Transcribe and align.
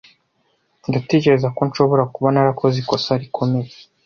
Ndatekereza 0.89 1.47
ko 1.55 1.61
nshobora 1.69 2.03
kuba 2.13 2.27
narakoze 2.33 2.75
ikosa 2.79 3.11
rikomeye. 3.21 3.71